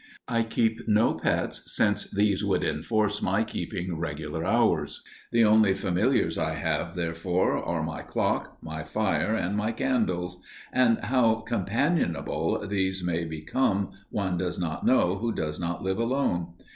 [0.27, 6.39] I keep no pets, since these would enforce my keeping regular hours; the only familiars
[6.39, 10.41] I have, therefore, are my clock, my fire and my candles,
[10.73, 16.55] and how companionable these may become one does not know who does not live alone.